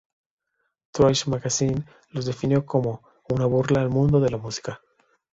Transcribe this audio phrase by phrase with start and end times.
[0.95, 4.81] Thrash Magazine los definió como "una burla al mundo de la música".